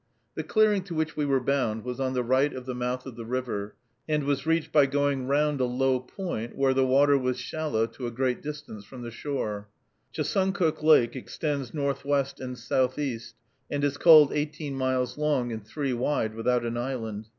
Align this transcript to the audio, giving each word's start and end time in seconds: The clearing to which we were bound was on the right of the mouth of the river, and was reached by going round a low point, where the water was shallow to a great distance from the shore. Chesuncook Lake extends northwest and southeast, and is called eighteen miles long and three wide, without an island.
The 0.33 0.41
clearing 0.41 0.81
to 0.85 0.95
which 0.95 1.15
we 1.15 1.27
were 1.27 1.39
bound 1.39 1.83
was 1.83 1.99
on 1.99 2.15
the 2.15 2.23
right 2.23 2.51
of 2.53 2.65
the 2.65 2.73
mouth 2.73 3.05
of 3.05 3.15
the 3.15 3.23
river, 3.23 3.75
and 4.09 4.23
was 4.23 4.47
reached 4.47 4.71
by 4.71 4.87
going 4.87 5.27
round 5.27 5.61
a 5.61 5.65
low 5.65 5.99
point, 5.99 6.55
where 6.57 6.73
the 6.73 6.87
water 6.87 7.19
was 7.19 7.37
shallow 7.37 7.85
to 7.85 8.07
a 8.07 8.11
great 8.11 8.41
distance 8.41 8.83
from 8.83 9.03
the 9.03 9.11
shore. 9.11 9.69
Chesuncook 10.11 10.81
Lake 10.81 11.15
extends 11.15 11.71
northwest 11.71 12.39
and 12.39 12.57
southeast, 12.57 13.35
and 13.69 13.83
is 13.83 13.97
called 13.99 14.33
eighteen 14.33 14.73
miles 14.73 15.19
long 15.19 15.51
and 15.51 15.67
three 15.67 15.93
wide, 15.93 16.33
without 16.33 16.65
an 16.65 16.77
island. 16.77 17.27